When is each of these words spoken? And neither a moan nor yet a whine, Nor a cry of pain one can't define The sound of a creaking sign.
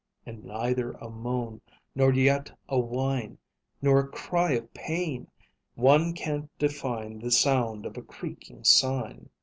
And 0.25 0.43
neither 0.43 0.93
a 0.93 1.11
moan 1.11 1.61
nor 1.93 2.11
yet 2.11 2.51
a 2.67 2.79
whine, 2.79 3.37
Nor 3.83 3.99
a 3.99 4.07
cry 4.07 4.53
of 4.53 4.73
pain 4.73 5.27
one 5.75 6.13
can't 6.15 6.49
define 6.57 7.19
The 7.19 7.29
sound 7.29 7.85
of 7.85 7.95
a 7.97 8.01
creaking 8.01 8.63
sign. 8.63 9.29